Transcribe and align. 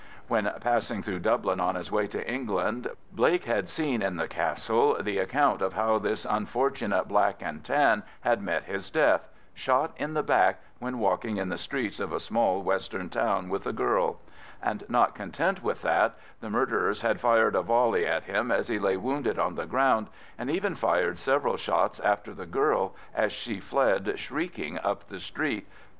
When 0.27 0.51
passing 0.61 1.03
through 1.03 1.19
Dublin 1.19 1.59
on 1.59 1.75
his 1.75 1.91
way 1.91 2.07
to 2.07 2.27
England, 2.27 2.89
Blake 3.11 3.43
had 3.45 3.69
seen 3.69 4.01
in 4.01 4.15
the 4.15 4.27
Castle 4.27 4.97
the 4.99 5.19
account 5.19 5.61
of 5.61 5.73
how 5.73 5.99
this 5.99 6.25
unfortunate 6.27 7.07
Black 7.07 7.35
and 7.43 7.63
Tan 7.63 8.01
had 8.21 8.41
met 8.41 8.63
his 8.63 8.89
death—shot 8.89 9.91
in 9.97 10.15
the 10.15 10.23
back 10.23 10.59
when 10.79 10.97
walking 10.97 11.37
in 11.37 11.49
the 11.49 11.55
streets 11.59 11.99
of 11.99 12.11
a 12.11 12.19
small 12.19 12.63
western 12.63 13.09
town 13.11 13.47
with 13.47 13.67
a 13.67 13.73
girl; 13.73 14.19
and 14.59 14.83
not 14.89 15.13
content 15.13 15.61
with 15.61 15.83
that, 15.83 16.15
the 16.39 16.49
murderers 16.49 17.01
had 17.03 17.21
fired 17.21 17.53
a 17.55 17.61
volley 17.61 18.03
at 18.07 18.23
him 18.23 18.51
as 18.51 18.69
he 18.69 18.79
lay 18.79 18.97
wounded 18.97 19.37
on 19.37 19.53
the 19.53 19.67
ground, 19.67 20.07
and 20.35 20.49
even 20.49 20.73
fired 20.73 21.19
several 21.19 21.57
shots 21.57 21.99
after 21.99 22.33
the 22.33 22.47
girl 22.47 22.95
as 23.13 23.31
she 23.31 23.59
fled 23.59 24.17
shrieking 24.19 24.79
up 24.79 25.09
the 25.09 25.19
street. 25.19 25.67